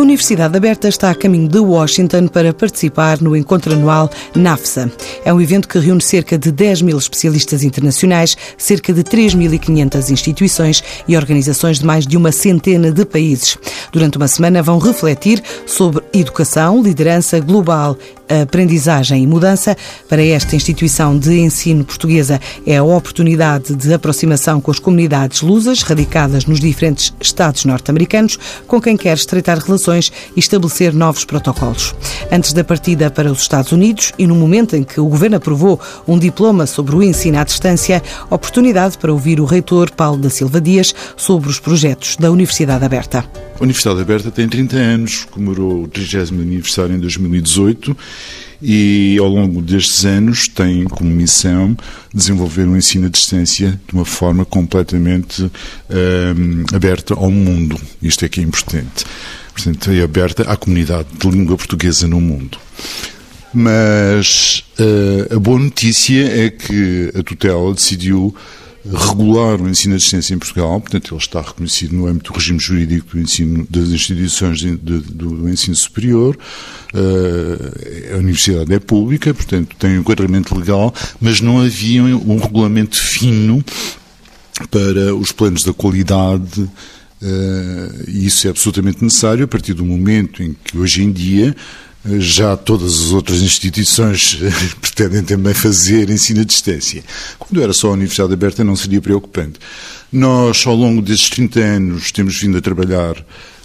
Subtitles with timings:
[0.00, 4.90] A Universidade Aberta está a caminho de Washington para participar no encontro anual NAFSA.
[5.26, 10.82] É um evento que reúne cerca de 10 mil especialistas internacionais, cerca de 3.500 instituições
[11.06, 13.58] e organizações de mais de uma centena de países.
[13.92, 17.94] Durante uma semana vão refletir sobre educação, liderança global
[18.42, 19.76] aprendizagem e mudança.
[20.08, 25.82] Para esta instituição de ensino portuguesa é a oportunidade de aproximação com as comunidades lusas
[25.82, 31.94] radicadas nos diferentes estados norte-americanos, com quem quer estreitar relações e estabelecer novos protocolos.
[32.30, 35.80] Antes da partida para os Estados Unidos e no momento em que o governo aprovou
[36.06, 40.60] um diploma sobre o ensino à distância, oportunidade para ouvir o reitor Paulo da Silva
[40.60, 43.24] Dias sobre os projetos da Universidade Aberta.
[43.58, 47.96] A Universidade Aberta tem 30 anos, comemorou o 30 aniversário em 2018
[48.62, 51.76] e ao longo destes anos tem como missão
[52.12, 57.80] desenvolver o um ensino à distância de uma forma completamente um, aberta ao mundo.
[58.02, 59.04] Isto é que é importante.
[59.52, 62.58] Portanto, é aberta à comunidade de língua portuguesa no mundo.
[63.52, 68.34] Mas uh, a boa notícia é que a tutela decidiu
[68.84, 72.58] regular o ensino à distância em Portugal, portanto ele está reconhecido no âmbito do regime
[72.58, 76.36] jurídico do ensino das instituições de, de, do ensino superior,
[76.94, 82.96] uh, a universidade é pública, portanto tem um enquadramento legal, mas não havia um regulamento
[82.96, 83.62] fino
[84.70, 86.68] para os planos da qualidade
[87.22, 91.54] Uh, e isso é absolutamente necessário a partir do momento em que hoje em dia
[92.18, 94.38] já todas as outras instituições
[94.80, 97.04] pretendem também fazer ensino à distância.
[97.38, 99.58] Quando era só a Universidade Aberta não seria preocupante.
[100.12, 103.14] Nós, ao longo desses 30 anos, temos vindo a trabalhar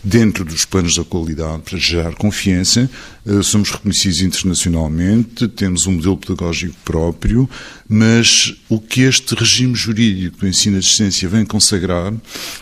[0.06, 2.88] dentro dos planos da qualidade para gerar confiança.
[3.25, 7.50] Eh, somos reconhecidos internacionalmente, temos um modelo pedagógico próprio,
[7.89, 12.13] mas o que este regime jurídico do ensino à distância vem consagrar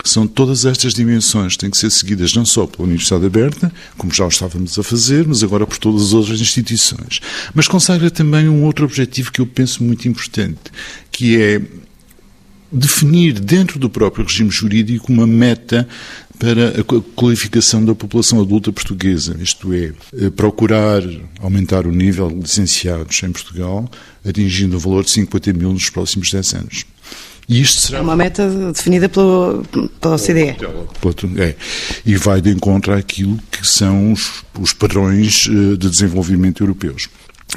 [0.02, 4.14] são todas estas dimensões que têm que ser seguidas não só pela Universidade Aberta, como
[4.14, 7.20] já o estávamos a fazer, mas agora por todas as outras instituições.
[7.52, 10.72] Mas consagra também um outro objetivo que eu penso muito importante,
[11.12, 11.60] que é
[12.74, 15.88] definir dentro do próprio regime jurídico uma meta
[16.38, 21.02] para a qualificação da população adulta portuguesa, isto é, eh, procurar
[21.40, 23.88] aumentar o nível de licenciados em Portugal,
[24.26, 26.84] atingindo o valor de 50 mil nos próximos 10 anos.
[27.48, 27.98] E isto será...
[27.98, 29.62] É uma meta definida pela,
[30.00, 30.56] pela OCDE.
[31.38, 31.54] É,
[32.04, 37.08] e vai de encontro àquilo que são os, os padrões eh, de desenvolvimento europeus.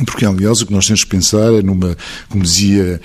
[0.06, 1.98] Porque, aliás, o que nós temos que pensar é numa,
[2.30, 3.02] como dizia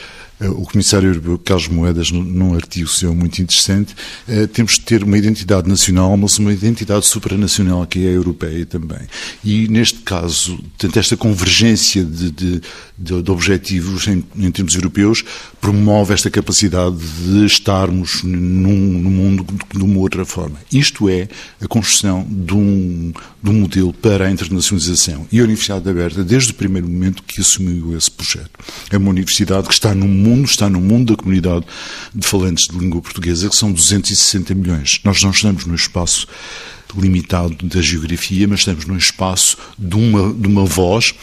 [0.48, 3.94] o Comissário Europeu Carlos Moedas, num artigo seu muito interessante,
[4.28, 8.66] eh, temos de ter uma identidade nacional, mas uma identidade supranacional que é a europeia
[8.66, 9.00] também.
[9.44, 12.62] E neste caso, tanto esta convergência de, de,
[12.98, 15.24] de, de objetivos em, em, termos europeus
[15.60, 20.58] promove esta capacidade de estarmos num, num mundo de uma outra forma.
[20.72, 21.28] Isto é
[21.60, 25.26] a construção de um, de um modelo para a internacionalização.
[25.30, 28.50] E a Universidade Aberta, desde o primeiro momento que assumiu esse projeto,
[28.90, 31.66] é uma universidade que está no mundo mundo está no mundo da comunidade
[32.14, 35.00] de falantes de língua portuguesa, que são 260 milhões.
[35.04, 36.26] Nós não estamos no espaço
[36.96, 41.14] limitado da geografia, mas estamos num espaço de uma, de uma voz,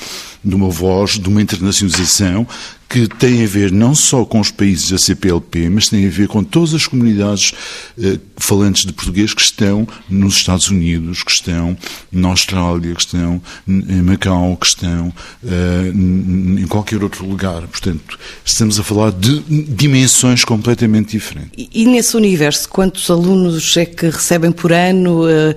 [0.43, 2.47] de uma voz, de uma internacionalização
[2.89, 6.27] que tem a ver não só com os países da CPLP, mas tem a ver
[6.27, 7.53] com todas as comunidades
[8.01, 11.77] eh, falantes de português que estão nos Estados Unidos, que estão
[12.11, 15.13] na Austrália, que estão em Macau, que estão
[15.45, 17.61] eh, em qualquer outro lugar.
[17.67, 21.51] Portanto, estamos a falar de dimensões completamente diferentes.
[21.55, 25.29] E, e nesse universo, quantos alunos é que recebem por ano?
[25.29, 25.55] Eh,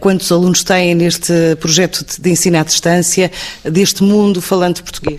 [0.00, 3.30] quantos alunos têm neste projeto de ensino à distância
[3.64, 5.18] deste mundo falante português?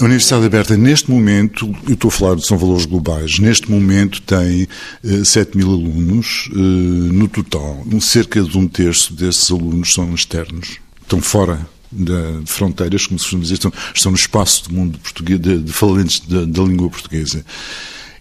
[0.00, 4.68] A Universidade Aberta, neste momento, eu estou a falar, são valores globais, neste momento tem
[5.02, 7.84] eh, 7 mil alunos uh, no total.
[8.00, 12.14] Cerca de um terço desses alunos são externos, estão fora de
[12.46, 16.20] fronteiras, como se costuma dizer, estão, estão no espaço do mundo português, de, de falantes
[16.20, 17.44] da língua portuguesa.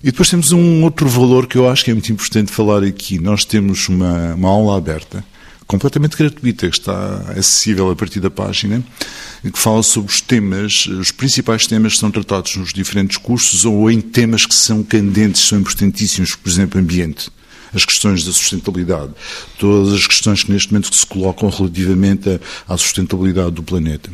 [0.03, 3.19] E depois temos um outro valor que eu acho que é muito importante falar aqui.
[3.19, 5.23] Nós temos uma, uma aula aberta
[5.67, 8.81] completamente gratuita, que está acessível a partir da página,
[9.43, 13.91] que fala sobre os temas, os principais temas que são tratados nos diferentes cursos ou
[13.91, 17.29] em temas que são candentes, são importantíssimos, por exemplo, ambiente.
[17.73, 19.11] as questões da sustentabilidade,
[19.59, 24.09] todas as questões que neste momento se colocam relativamente à sustentabilidade do planeta.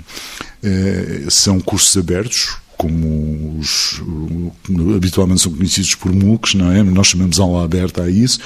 [0.64, 4.02] Eh, são cursos abertos, como os,
[4.96, 6.84] habitualmente são conhecidos por MOOCs, não é?
[6.84, 8.40] Nós chamamos aula aberta a isso.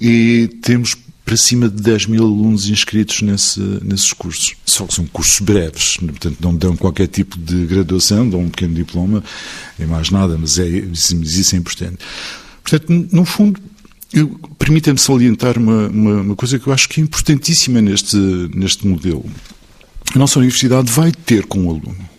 [0.00, 4.54] E temos para cima de 10 mil alunos inscritos nesse, nesses cursos.
[4.64, 8.74] Só que são cursos breves, portanto não dão qualquer tipo de graduação, dão um pequeno
[8.74, 9.22] diploma,
[9.78, 11.98] é mais nada, mas, é, isso é importante.
[12.62, 13.60] Portanto, no fundo,
[14.58, 18.16] permita-me salientar uma, uma, uma, coisa que eu acho que é importantíssima neste,
[18.54, 19.24] neste modelo.
[20.14, 22.17] A nossa universidade vai ter com o aluno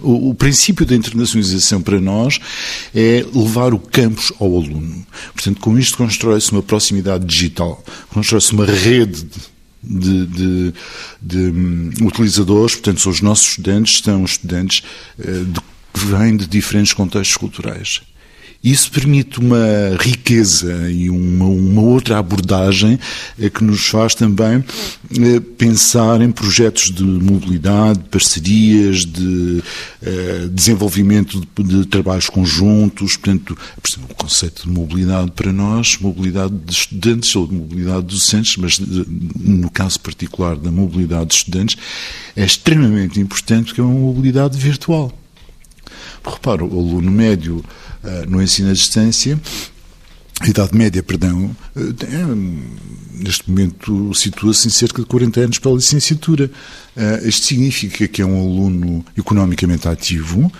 [0.00, 2.38] o, o, princípio da internacionalização para nós
[2.94, 5.04] é levar o campus ao aluno.
[5.32, 9.26] Portanto, com isto constrói-se uma proximidade digital, constrói-se uma rede
[9.82, 10.74] de, de,
[11.20, 14.82] de um, utilizadores, portanto, são os nossos estudantes, são estudantes
[15.18, 15.60] de,
[15.92, 18.00] que vêm de diferentes contextos culturais.
[18.64, 19.58] Isso permite uma
[20.00, 22.98] riqueza e uma, uma outra abordagem
[23.38, 24.64] eh, que nos faz também
[25.20, 29.62] eh, pensar em projetos de mobilidade, parcerias, de
[30.02, 33.18] eh, desenvolvimento de, trabalhos conjuntos.
[33.18, 33.54] Portanto,
[34.10, 38.78] o conceito de mobilidade para nós, mobilidade de estudantes ou de mobilidade de docentes, mas
[38.78, 41.76] no caso particular da mobilidade de estudantes,
[42.34, 45.12] é extremamente importante porque é uma mobilidade virtual.
[46.24, 47.56] Repara, o aluno médio
[48.02, 49.38] uh, no ensino à distância,
[50.40, 55.74] a idade média, perdão, é, neste momento situa-se em cerca de 40 anos para a
[55.74, 56.50] licenciatura.
[56.96, 60.50] Uh, isto significa que é um aluno economicamente ativo,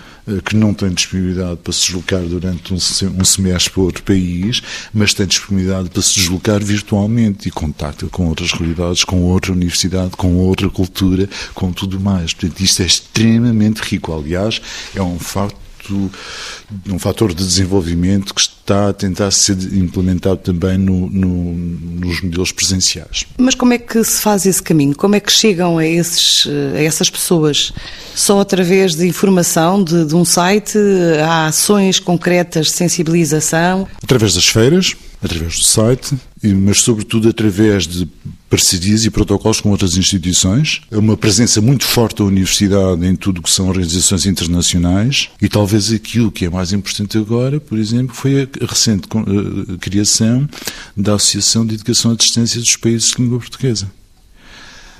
[0.43, 4.61] que não tem disponibilidade para se deslocar durante um, um semestre para outro país,
[4.93, 10.11] mas tem disponibilidade para se deslocar virtualmente e contacta com outras realidades, com outra universidade,
[10.11, 12.33] com outra cultura, com tudo mais.
[12.33, 14.13] Portanto, isto é extremamente rico.
[14.13, 14.61] Aliás,
[14.95, 21.09] é um facto um fator de desenvolvimento que está a tentar ser implementado também no,
[21.09, 23.25] no, nos modelos presenciais.
[23.37, 24.95] Mas como é que se faz esse caminho?
[24.95, 27.71] Como é que chegam a, esses, a essas pessoas?
[28.15, 30.77] Só através de informação de, de um site?
[31.23, 33.87] Há ações concretas de sensibilização?
[34.03, 36.15] Através das feiras, através do site,
[36.53, 38.07] mas sobretudo através de
[38.49, 43.41] parcerias e protocolos com outras instituições, é uma presença muito forte da universidade em tudo
[43.41, 45.29] que são organizações internacionais.
[45.41, 50.47] E talvez aquilo que é mais importante agora, por exemplo, foi a recente eh, criação
[50.95, 53.91] da Associação de Educação à Distância dos Países de Língua Portuguesa.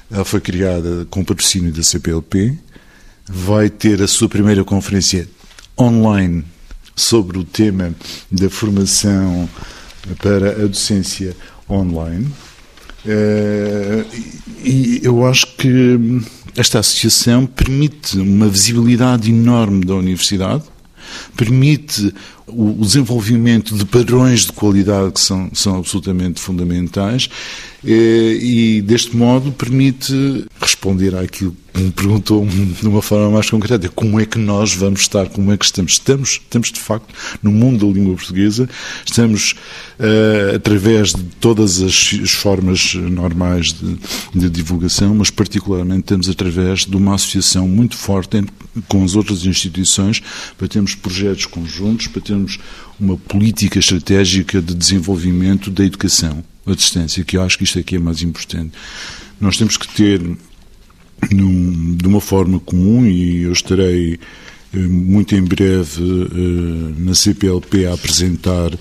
[0.09, 2.57] Ela foi criada com patrocínio da CPLP,
[3.27, 5.27] vai ter a sua primeira conferência
[5.79, 6.43] online
[6.95, 7.93] sobre o tema
[8.31, 9.49] da formação
[10.21, 11.35] para a docência
[11.69, 12.27] online.
[13.05, 14.05] Eh,
[14.63, 15.99] e eu acho que
[16.55, 20.63] esta associação permite uma visibilidade enorme da universidade,
[21.35, 22.13] permite
[22.47, 27.29] o desenvolvimento de padrões de qualidade que são, são absolutamente fundamentais
[27.87, 34.19] e, deste modo, permite responder àquilo que me perguntou de uma forma mais concreta: como
[34.19, 35.93] é que nós vamos estar, como é que estamos?
[35.93, 38.67] Estamos, estamos de facto, no mundo da língua portuguesa,
[39.05, 39.53] estamos,
[39.99, 43.97] uh, através de todas as formas normais de,
[44.33, 48.43] de, divulgação, mas particularmente estamos através de uma associação muito forte
[48.87, 50.21] com as outras instituições
[50.57, 52.57] para termos projetos conjuntos, para termos
[52.99, 57.95] uma política estratégica de desenvolvimento da educação à distância, que eu acho que isto aqui
[57.95, 58.71] é mais importante.
[59.39, 60.21] Nós temos que ter,
[61.31, 64.19] num, de uma forma comum, e eu estarei
[64.73, 68.71] eh, muito em breve eh, na CPLP a apresentar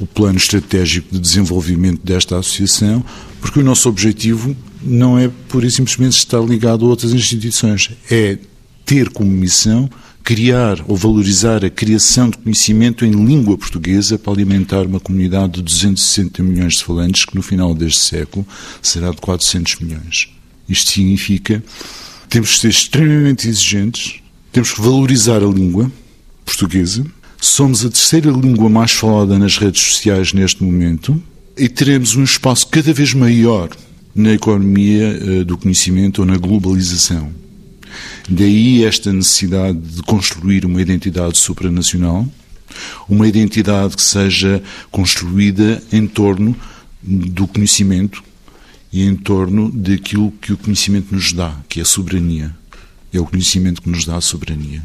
[0.00, 3.04] o plano estratégico de desenvolvimento desta associação,
[3.40, 8.38] porque o nosso objetivo não é pura e simplesmente estar ligado a outras instituições, é
[8.84, 9.90] ter como missão
[10.26, 15.62] criar ou valorizar a criação de conhecimento em língua portuguesa para alimentar uma comunidade de
[15.62, 18.44] 260 milhões de falantes que no final deste século
[18.82, 20.28] será de 400 milhões.
[20.68, 21.62] Isto significa
[22.22, 25.92] que temos que ser extremamente exigentes, temos que valorizar a língua
[26.44, 27.06] portuguesa,
[27.40, 31.22] somos a terceira língua mais falada nas redes sociais neste momento
[31.56, 33.70] e teremos um espaço cada vez maior
[34.12, 37.45] na economia eh, do conhecimento ou na globalização.
[38.28, 42.26] Daí esta necessidade de construir uma identidade supranacional,
[43.08, 46.56] uma identidade que seja construída em torno
[47.02, 48.22] do conhecimento
[48.92, 52.54] e em torno daquilo que o conhecimento nos dá, que é a soberania.
[53.12, 54.82] É o conhecimento que nos dá a soberania.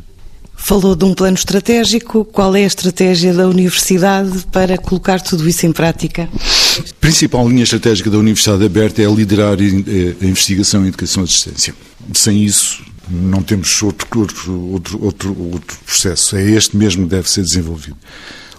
[0.55, 2.23] Falou de um plano estratégico.
[2.23, 6.29] Qual é a estratégia da Universidade para colocar tudo isso em prática?
[6.77, 11.25] A principal linha estratégica da Universidade Aberta é liderar a investigação e a educação à
[11.25, 11.73] distância.
[12.13, 16.35] Sem isso, não temos outro, outro, outro, outro, processo.
[16.35, 17.97] É este mesmo que deve ser desenvolvido.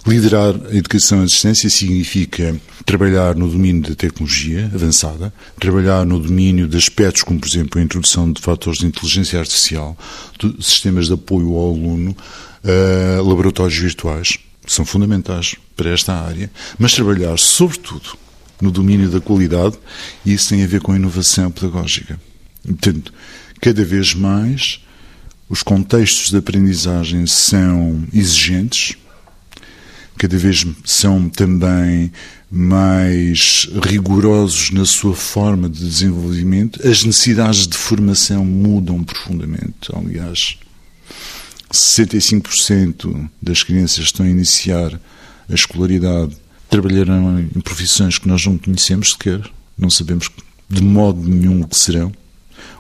[0.07, 6.67] Liderar a educação à distância significa trabalhar no domínio da tecnologia avançada, trabalhar no domínio
[6.67, 9.97] de aspectos como, por exemplo, a introdução de fatores de inteligência artificial,
[10.39, 12.17] de sistemas de apoio ao aluno,
[12.65, 18.17] uh, laboratórios virtuais, são fundamentais para esta área, mas trabalhar, sobretudo,
[18.61, 19.77] no domínio da qualidade,
[20.27, 22.21] e isso tem a ver com a inovação pedagógica.
[22.65, 23.13] Portanto,
[23.63, 24.81] cada vez mais
[25.49, 28.97] os contextos de aprendizagem são exigentes,
[30.19, 32.13] cada vez são também
[32.51, 39.95] mais rigorosos na sua forma de desenvolvimento, as necessidades de formação mudam profundamente.
[39.95, 40.59] Aliás,
[41.73, 45.01] 65% das crianças que estão a iniciar
[45.49, 46.37] a escolaridade
[46.69, 49.41] trabalharão em profissões que nós não conhecemos sequer,
[49.79, 50.29] não sabemos
[50.69, 52.13] de modo nenhum o que serão.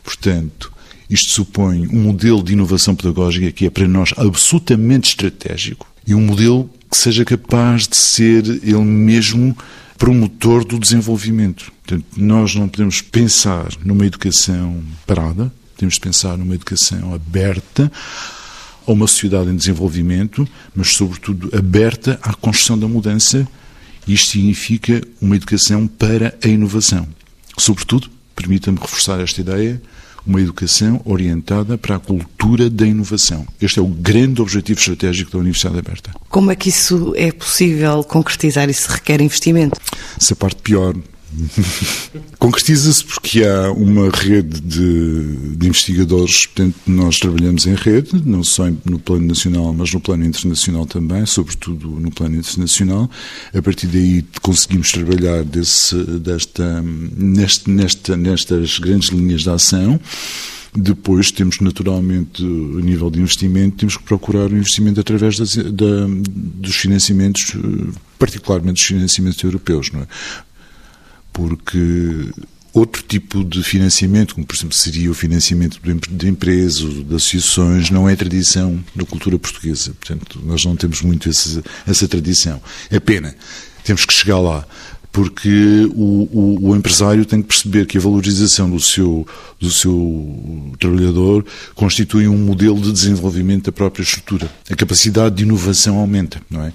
[0.03, 0.72] Portanto,
[1.13, 6.21] isto supõe um modelo de inovação pedagógica que é para nós absolutamente estratégico e um
[6.21, 9.57] modelo que seja capaz de ser ele mesmo
[9.99, 11.71] promotor do desenvolvimento.
[11.85, 17.93] Portanto, nós não podemos pensar numa educação parada, temos de pensar numa educação aberta
[18.87, 23.47] a uma sociedade em desenvolvimento, mas, sobretudo, aberta à construção da mudança.
[24.09, 27.07] Isto significa uma educação para a inovação.
[27.57, 29.81] Sobretudo, permita-me reforçar esta ideia,
[30.27, 33.47] uma educação orientada para a cultura da inovação.
[33.61, 36.11] Este é o grande objetivo estratégico da Universidade Aberta.
[36.29, 38.69] Como é que isso é possível concretizar?
[38.71, 39.81] Isso requer investimento?
[40.19, 40.95] Essa parte pior
[42.39, 48.69] Concretiza-se porque há uma rede de, de, investigadores, portanto, nós trabalhamos em rede, não só
[48.85, 53.11] no plano nacional, mas no plano internacional também, sobretudo no plano internacional.
[53.55, 60.01] A partir daí conseguimos trabalhar desse, desta, neste, nesta, nestas grandes linhas de ação.
[60.75, 66.07] Depois temos naturalmente, a nível de investimento, temos que procurar o investimento através das, da,
[66.09, 67.55] dos financiamentos,
[68.19, 70.07] particularmente dos financiamentos europeus, não é?
[71.33, 72.31] Porque
[72.73, 75.79] outro tipo de financiamento, como por exemplo seria o financiamento
[76.11, 79.95] de empresas, de associações, não é tradição da cultura portuguesa.
[79.99, 82.61] Portanto, nós não temos muito essa, essa tradição.
[82.91, 83.35] É pena.
[83.85, 84.67] Temos que chegar lá
[85.13, 89.27] porque o, o, o, empresário tem que perceber que a valorização do seu,
[89.61, 94.51] do seu trabalhador constitui um modelo de desenvolvimento da própria estrutura.
[94.71, 96.73] A capacidade de inovação aumenta, não é?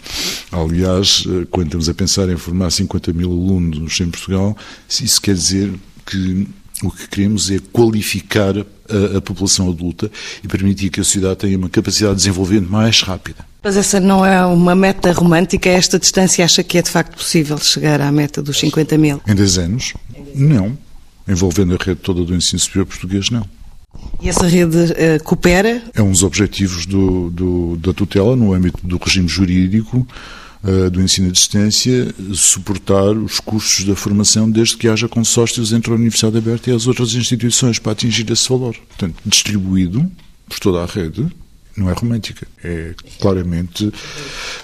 [0.51, 4.55] Aliás, eh, quando estamos a pensar em formar 50 mil alunos em Portugal,
[4.87, 5.73] isso quer dizer
[6.05, 6.47] que
[6.83, 10.11] o que queremos é qualificar a, a, população adulta
[10.43, 13.46] e permitir que a sociedade tenha uma capacidade de desenvolvimento mais rápida.
[13.63, 15.69] Mas essa não é uma meta romântica?
[15.69, 19.21] Esta distância acha que é de facto possível chegar à meta dos 50 mil?
[19.27, 19.93] Em 10 anos?
[20.35, 20.77] Não.
[21.27, 23.45] Envolvendo a rede toda do ensino superior português, não.
[24.21, 25.81] E essa rede uh, coopera?
[25.93, 30.07] É um dos objetivos do, do, da tutela no âmbito do regime jurídico
[30.63, 35.91] uh, do ensino à distância, suportar os custos da formação desde que haja consórcios entre
[35.91, 38.75] a Universidade Aberta e as outras instituições para atingir esse valor.
[38.87, 40.09] Portanto, distribuído
[40.47, 41.27] por toda a rede,
[41.77, 43.91] não é romântica, é claramente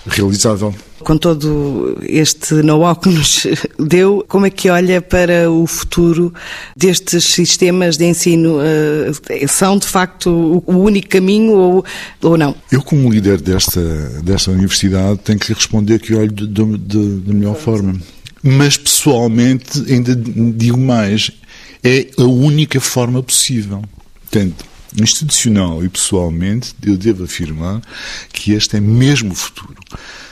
[0.08, 0.74] realizável.
[1.00, 3.46] Com todo este know-how que nos
[3.78, 6.34] deu, como é que olha para o futuro
[6.76, 8.58] destes sistemas de ensino?
[8.62, 11.86] Eh, são, de facto, o único caminho ou,
[12.22, 12.56] ou não?
[12.72, 13.82] Eu, como líder desta,
[14.24, 17.96] desta universidade, tenho que responder que olho da melhor forma.
[18.42, 21.32] Mas, pessoalmente, ainda digo mais,
[21.84, 23.84] é a única forma possível.
[24.22, 24.66] Portanto,
[25.02, 27.82] institucional e pessoalmente, eu devo afirmar
[28.32, 29.82] que este é mesmo o futuro.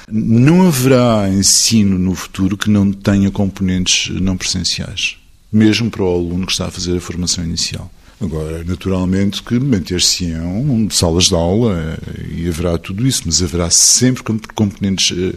[0.10, 5.18] Não haverá ensino no futuro que não tenha componentes não presenciais,
[5.52, 7.92] mesmo para o aluno que está a fazer a formação inicial.
[8.20, 11.98] Agora, naturalmente que manter-se-ão salas de aula
[12.36, 14.22] e haverá tudo isso, mas haverá sempre
[14.54, 15.34] componentes uh,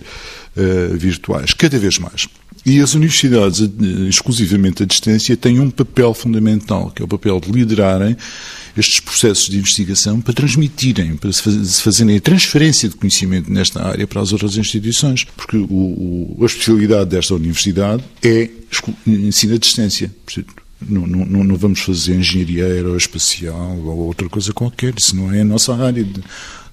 [0.56, 2.28] uh, virtuais, cada vez mais.
[2.66, 7.38] E as universidades, eh, exclusivamente à distância, têm um papel fundamental, que é o papel
[7.38, 8.16] de liderarem
[8.76, 14.06] estes processos de investigação para transmitirem, para se fazerem a transferência de conhecimento nesta área
[14.06, 15.24] para as outras instituições.
[15.36, 18.48] Porque o, o, a especialidade desta universidade é
[19.06, 20.10] ensino à distância.
[20.80, 25.44] Não, não, não, vamos fazer engenharia aeroespacial ou outra coisa qualquer, isso não é a
[25.44, 26.20] nossa área de,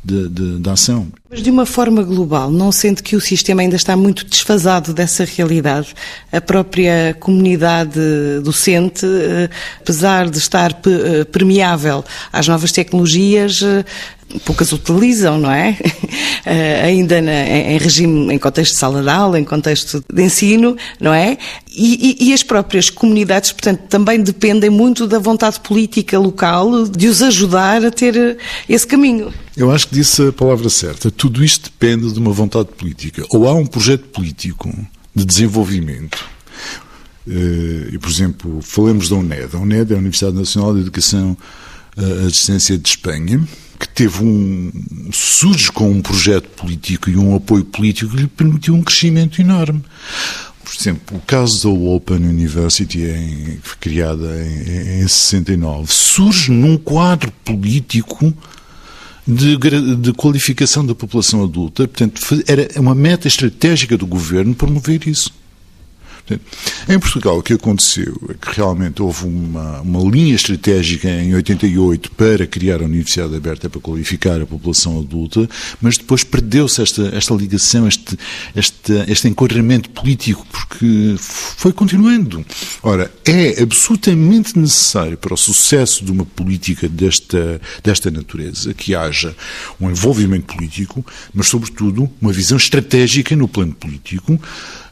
[0.03, 1.12] de, de, de, ação.
[1.31, 5.23] Mas de uma forma global, não sente que o sistema ainda está muito desfasado dessa
[5.23, 5.95] realidade?
[6.29, 8.01] A própria comunidade
[8.43, 13.85] docente, eh, apesar de estar eh, permeável às novas tecnologias, eh,
[14.43, 15.77] poucas utilizam, não é?
[16.83, 21.38] Ainda em regime, em contexto de sala de aula, em contexto de ensino, não é?
[21.73, 27.07] E, e, e, as próprias comunidades, portanto, também dependem muito da vontade política local de
[27.07, 29.33] os ajudar a ter esse caminho.
[29.55, 31.11] Eu acho que disse a palavra certa.
[31.22, 33.24] Tudo isto depende de uma vontade política.
[33.30, 34.75] Ou há um projeto político
[35.13, 36.18] de desenvolvimento.
[37.30, 39.56] Eh, e, por exemplo, falemos da UNED.
[39.56, 41.38] A UNED é a Universidade Nacional de Educação
[41.96, 43.40] à Distância de Espanha,
[43.78, 44.72] que teve um.
[45.13, 49.84] surge com um projeto político e um apoio político que lhe permitiu um crescimento enorme.
[50.63, 57.32] Por exemplo, o caso da Open University, em, criada em, em 69, surge num quadro
[57.46, 58.34] político
[59.28, 59.58] de,
[59.98, 61.88] de, qualificação da população adulta.
[61.88, 65.32] Portanto, era uma meta estratégica do governo promover isso.
[66.88, 72.12] Em Portugal, o que aconteceu é que realmente houve uma, uma linha estratégica em 88
[72.12, 75.50] para criar a Universidade Aberta para qualificar a população adulta,
[75.82, 78.18] mas depois perdeu-se esta, esta ligação, este,
[78.56, 79.28] este, este
[79.94, 82.46] político, porque foi continuando.
[82.84, 89.36] Ora, é absolutamente necessário para o sucesso de uma política desta, desta natureza que haja
[89.80, 94.40] um envolvimento político, mas, sobretudo, uma visão estratégica no plano político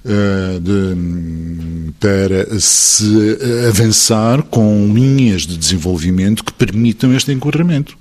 [0.04, 3.38] de, para se
[3.68, 7.98] avançar com linhas de desenvolvimento que permitam este enquadramento.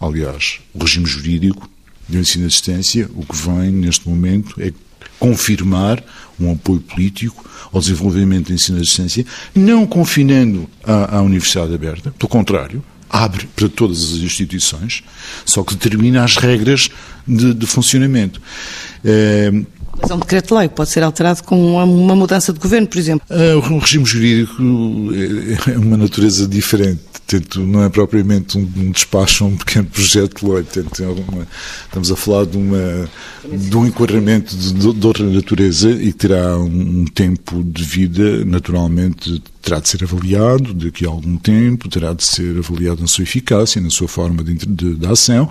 [0.00, 1.68] Aliás, o regime jurídico
[2.08, 4.72] do ensino à distância, o que vem neste momento é
[5.18, 6.04] confirmar
[6.38, 12.28] um apoio político ao desenvolvimento do ensino à distância, não confinando a Universidade Aberta, pelo
[12.28, 15.04] contrário, abre para todas as instituições,
[15.46, 16.90] só que determina as regras
[17.26, 18.42] de, de funcionamento.
[19.04, 19.52] É,
[20.00, 23.26] mas é um decreto-lei, pode ser alterado com uma mudança de governo, por exemplo.
[23.30, 24.62] Uh, o regime jurídico
[25.70, 27.00] é uma natureza diferente.
[27.26, 30.62] Portanto, não é propriamente um, despacho, um pequeno projeto de lei.
[30.62, 31.46] Portanto, é uma,
[31.84, 33.08] estamos a falar de, uma,
[33.50, 39.80] de um enquadramento de, de, outra natureza e terá um tempo de vida, naturalmente, terá
[39.80, 43.90] de ser avaliado daqui a algum tempo, terá de ser avaliado na sua eficácia, na
[43.90, 45.48] sua forma de, de, de ação.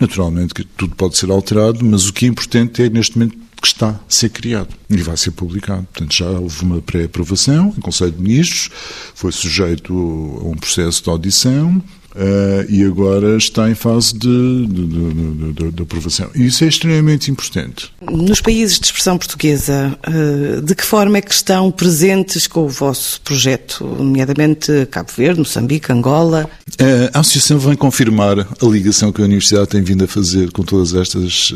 [0.00, 3.68] Naturalmente que tudo pode ser alterado, mas o que é importante é, neste momento, que
[3.68, 5.86] está a ser criado e vai ser publicado.
[5.90, 8.70] Portanto, já houve uma pré-aprovação em Conselho de Ministros,
[9.14, 11.82] foi sujeito a um processo de audição,
[12.14, 16.30] Uh, e agora está em fase de, de, de, de, aprovação.
[16.32, 17.90] E isso é extremamente importante.
[18.08, 22.68] Nos países de expressão portuguesa, uh, de que forma é que estão presentes com o
[22.68, 26.48] vosso projeto, nomeadamente Cabo Verde, Moçambique, Angola?
[26.80, 30.62] Uh, a Associação vem confirmar a ligação que a Universidade tem vindo a fazer com
[30.62, 31.52] todas estas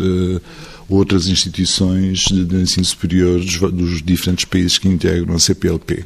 [0.88, 6.04] outras instituições de ensino superior dos diferentes países que integram a CPLP.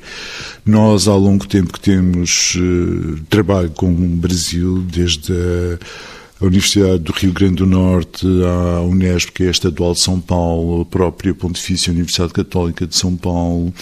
[0.66, 5.78] Nós, ao longo tempo que temos uh, trabalho com o Brasil, desde a
[6.42, 10.20] a Universidade do Rio Grande do Norte, a Unesp, que é a Estadual de São
[10.20, 13.72] Paulo, a própria Pontifícia Universidade Católica de São Paulo,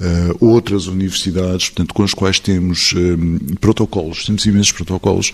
[0.00, 5.32] uh, outras universidades, portanto, com as quais temos eh, protocolos, temos imensos protocolos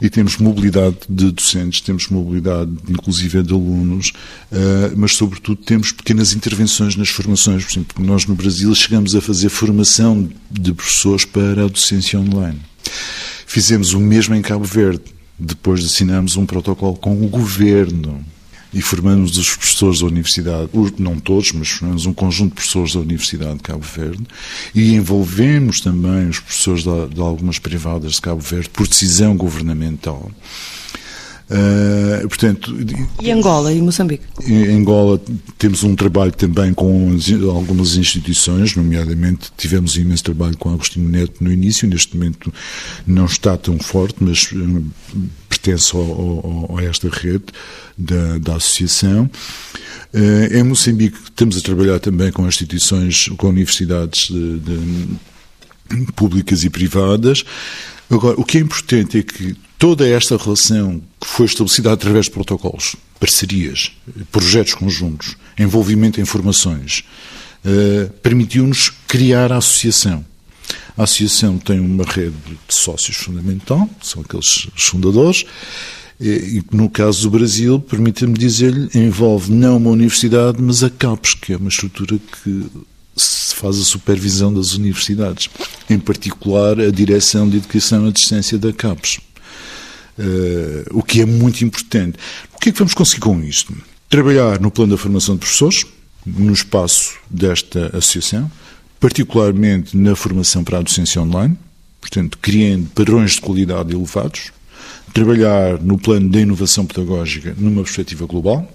[0.00, 4.12] e temos mobilidade de docentes, temos mobilidade, inclusive, de alunos,
[4.50, 7.64] uh, mas, sobretudo, temos pequenas intervenções nas formações.
[7.64, 12.60] Por exemplo, nós no Brasil chegamos a fazer formação de professores para a docência online.
[13.46, 18.24] Fizemos o mesmo em Cabo Verde depois assinamos um protocolo com o governo
[18.74, 20.68] e formamos os professores da universidade,
[20.98, 24.24] não todos, mas formamos um conjunto de professores da Universidade de Cabo Verde
[24.74, 30.28] e envolvemos também os professores de, algumas privadas de Cabo Verde por decisão governamental.
[31.50, 32.74] Uh, portanto,
[33.20, 34.24] e Angola e Moçambique?
[34.46, 35.20] Em Angola
[35.58, 37.14] temos um trabalho também com
[37.54, 42.52] algumas instituições, nomeadamente tivemos imenso trabalho com Agostinho Neto no início, neste momento
[43.06, 44.84] não está tão forte, mas uh,
[45.48, 46.02] pertence ao,
[46.70, 47.44] ao, a esta rede
[47.96, 49.30] da, da associação.
[50.14, 55.16] Uh, em Moçambique estamos a trabalhar também com instituições, com universidades de, de,
[56.16, 57.44] públicas e privadas.
[58.10, 62.30] Agora, o que é importante é que toda esta relação que foi estabelecida através de
[62.30, 63.92] protocolos, parcerias,
[64.30, 67.04] projetos conjuntos, envolvimento em informações,
[67.64, 70.24] uh, permitiu-nos criar a associação.
[70.96, 75.44] A associação tem uma rede de sócios fundamental, são aqueles fundadores,
[76.20, 81.52] e no caso do Brasil, permita-me dizer-lhe, envolve não uma universidade, mas a CAPES, que
[81.52, 82.66] é uma estrutura que
[83.16, 85.48] se faz a supervisão das universidades,
[85.88, 89.18] em particular a Direção de Educação à Distância da CAPES.
[90.18, 92.18] Uh, o que é muito importante.
[92.54, 93.74] O que é que vamos conseguir com isto?
[94.08, 95.84] Trabalhar no plano da formação de professores,
[96.24, 98.50] no espaço desta associação,
[99.00, 101.58] particularmente na formação para a docência online,
[102.00, 104.52] portanto, criando padrões de qualidade elevados,
[105.12, 108.68] trabalhar no plano da inovação pedagógica numa perspectiva global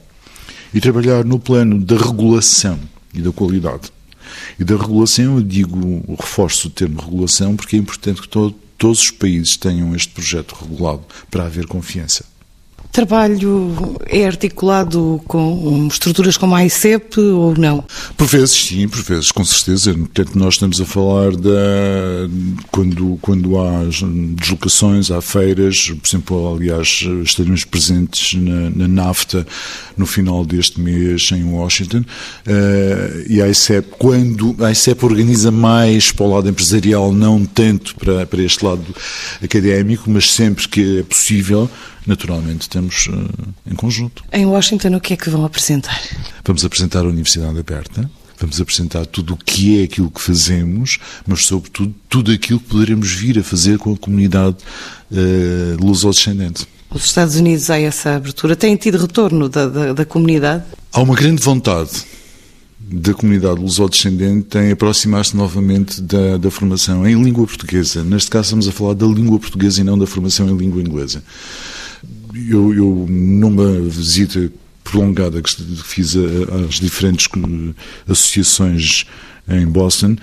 [0.74, 2.80] e trabalhar no plano da regulação
[3.14, 3.92] e da qualidade.
[4.60, 9.02] E da regulação, eu digo, reforço o termo regulação, porque é importante que todo, todos
[9.02, 12.26] os países tenham este projeto regulado para haver confiança
[12.92, 17.84] trabalho é articulado com estruturas como a ICEP ou não?
[18.18, 19.94] Por vezes, sim, por vezes, com certeza.
[19.94, 21.50] Portanto, nós estamos a falar da.
[22.72, 23.84] Quando, quando há
[24.36, 29.46] deslocações, há feiras, por exemplo, aliás, estaremos presentes na, na NAFTA
[29.96, 32.00] no final deste mês em Washington.
[32.00, 37.96] Uh, e a ICEP, quando a ICEP organiza mais para o lado empresarial, não tanto
[37.96, 38.86] para, para este lado
[39.44, 41.70] académico, mas sempre que é possível,
[42.06, 43.30] naturalmente estamos uh,
[43.70, 44.24] em conjunto.
[44.32, 46.02] Em Washington, o que é que vão apresentar?
[46.46, 48.10] Vamos apresentar a Universidade Aberta,
[48.40, 53.12] vamos apresentar tudo o que é aquilo que fazemos, mas sobretudo tudo aquilo que poderemos
[53.12, 54.58] vir a fazer com a comunidade
[55.12, 56.68] uh, luso-descendente.
[56.90, 58.56] Os Estados Unidos há essa abertura.
[58.56, 60.64] Têm tido retorno da, da, da comunidade?
[60.92, 61.92] Há uma grande vontade
[62.80, 68.04] da comunidade luso-descendente em aproximar-se novamente da, da, formação em língua portuguesa.
[68.04, 71.22] Neste caso, estamos a falar da língua portuguesa e não da formação em língua inglesa
[72.34, 74.52] eu, eu numa visita
[74.84, 75.50] prolongada que
[75.84, 77.28] fiz às diferentes
[78.08, 79.06] associações
[79.48, 80.16] em Boston,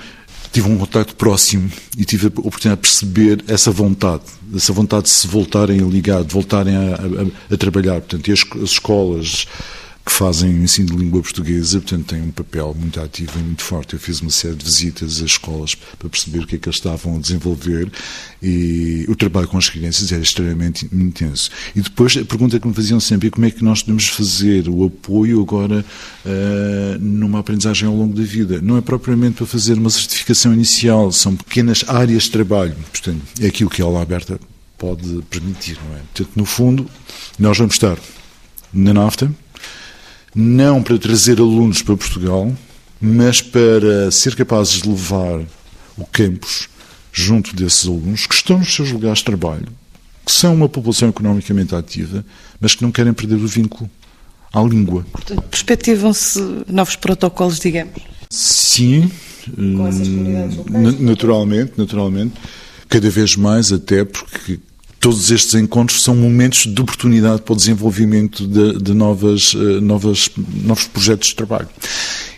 [0.53, 4.23] tive um contato próximo e tive a oportunidade de perceber essa vontade,
[4.55, 8.01] essa vontade de se voltarem a ligar, de voltarem a, a, a trabalhar.
[8.01, 9.47] Portanto, as, as escolas
[10.07, 13.95] que fazem ensino de língua portuguesa, portanto, têm um papel muito ativo e muito forte.
[13.95, 16.77] Eu fiz uma série de visitas às escolas para perceber o que é que eles
[16.77, 17.91] estavam a desenvolver
[18.41, 21.51] e o trabalho com as crianças era extremamente intenso.
[21.75, 24.69] E depois a pergunta que me faziam sempre é como é que nós podemos fazer
[24.69, 25.85] o apoio agora
[26.25, 28.61] uh, numa aprendizagem ao longo da vida.
[28.63, 32.77] Não é propriamente para fazer uma certificação inicial, são pequenas áreas de trabalho.
[32.93, 34.39] Portanto, é aquilo que a aula aberta
[34.79, 36.01] pode permitir, não é?
[36.15, 36.89] Portanto, no fundo,
[37.41, 37.99] nós vamos estar
[38.73, 39.33] na NAFTA,
[40.37, 42.53] não para trazer alunos para Portugal,
[43.01, 45.41] mas para ser capazes de levar
[45.97, 46.69] o campus
[47.11, 49.69] junto desses alunos que estão nos seus lugares de trabalho,
[50.27, 52.23] que são uma população economicamente ativa,
[52.61, 53.89] mas que não querem perder o vínculo
[54.53, 55.07] à língua.
[55.11, 57.95] Portanto, perspectivam-se novos protocolos, digamos?
[58.29, 59.11] Sim,
[59.49, 62.35] eh, naturalmente, naturalmente,
[62.91, 64.61] cada vez mais até porque
[65.07, 70.29] todos estes encontros são momentos de oportunidade para o desenvolvimento de, de novas, uh, novas,
[70.65, 71.69] novos projetos de trabalho.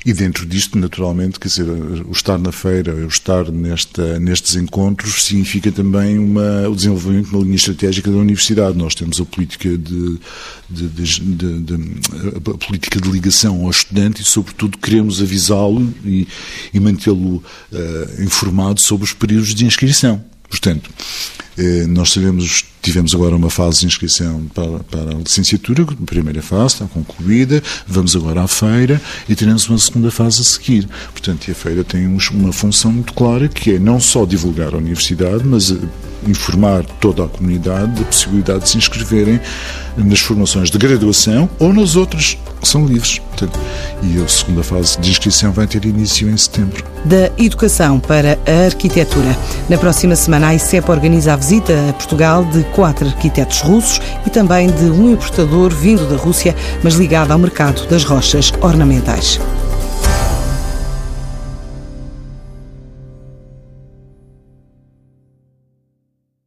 [0.04, 5.24] E dentro disto, naturalmente, quer dizer, o estar na feira, o estar nesta, nestes encontros,
[5.24, 8.76] significa também uma, o desenvolvimento de uma linha estratégica da universidade.
[8.76, 10.18] Nós temos a política de,
[10.68, 11.74] de, de, de
[12.36, 16.28] a política de ligação ao estudante e, sobretudo, queremos avisá-lo e,
[16.74, 20.22] e mantê-lo uh, informado sobre os períodos de inscrição.
[20.50, 20.90] Portanto,
[21.38, 21.47] eh,
[21.88, 26.74] nós sabemos, tivemos agora uma fase de inscrição para, para a licenciatura, a primeira fase
[26.74, 30.88] está concluída, vamos agora à feira e teremos uma segunda fase a seguir.
[31.12, 35.42] Portanto, a feira tem uma função muito clara que é não só divulgar a universidade,
[35.44, 35.76] mas eh,
[36.26, 39.40] informar toda a comunidade da possibilidade de se inscreverem
[39.96, 43.18] nas formações de graduação ou nas outras que são livres.
[43.18, 43.58] Portanto,
[44.02, 46.84] e a segunda fase de inscrição vai ter início em setembro.
[47.04, 49.36] Da educação para a arquitetura.
[49.68, 54.28] Na próxima semana, a ICEP organiza a visita a Portugal de quatro arquitetos russos e
[54.28, 59.40] também de um importador vindo da Rússia, mas ligado ao mercado das rochas ornamentais.